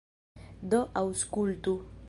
Do 0.73 0.79
aŭskultu. 1.03 1.79